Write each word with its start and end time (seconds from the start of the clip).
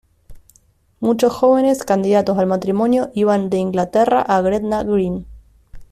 Muchos 0.99 1.31
jóvenes 1.31 1.83
candidatos 1.83 2.35
al 2.39 2.47
matrimonio 2.47 3.11
iban 3.13 3.51
de 3.51 3.57
Inglaterra 3.59 4.23
a 4.23 4.41
Gretna 4.41 4.81
Green. 4.81 5.27